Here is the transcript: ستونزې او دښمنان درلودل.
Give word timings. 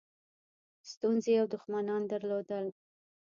ستونزې 0.91 1.33
او 1.41 1.45
دښمنان 1.53 2.01
درلودل. 2.11 2.65